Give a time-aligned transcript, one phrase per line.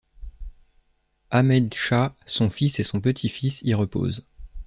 [1.29, 4.27] Ahmed Shah, son fils et son petit-fils y reposent.